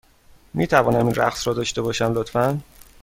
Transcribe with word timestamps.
می 0.53 0.67
توانم 0.67 1.05
این 1.05 1.15
رقص 1.15 1.47
را 1.47 1.53
داشته 1.53 1.81
باشم، 1.81 2.13
لطفا؟ 2.13 2.61